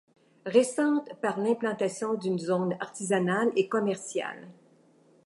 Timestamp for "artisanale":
2.79-3.51